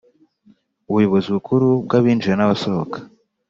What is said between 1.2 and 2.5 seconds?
bukuru bw’abinjira